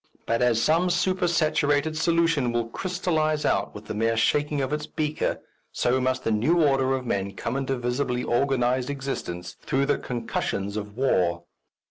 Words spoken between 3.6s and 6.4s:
with the mere shaking of its beaker, so must the